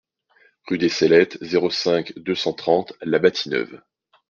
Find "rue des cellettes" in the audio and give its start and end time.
0.67-1.37